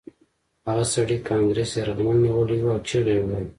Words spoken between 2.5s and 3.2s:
و او چیغې